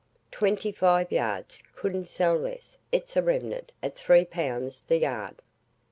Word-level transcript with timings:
"Twenty 0.31 0.71
five 0.71 1.11
yards 1.11 1.61
couldn't 1.75 2.05
sell 2.05 2.35
less, 2.35 2.79
it's 2.91 3.15
a 3.15 3.21
remnant 3.21 3.71
at 3.83 3.95
three 3.95 4.25
pounds 4.25 4.81
the 4.81 4.97
yard." 4.97 5.43